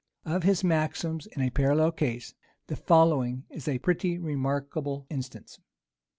Of 0.25 0.41
his 0.41 0.63
maxims 0.63 1.27
in 1.27 1.43
a 1.43 1.51
parallel 1.51 1.91
case, 1.91 2.33
the 2.65 2.75
following 2.75 3.43
is 3.51 3.67
a 3.67 3.77
pretty 3.77 4.17
remark 4.17 4.73
able 4.75 5.05
instance. 5.11 5.59